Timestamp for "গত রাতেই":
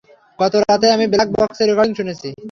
0.39-0.91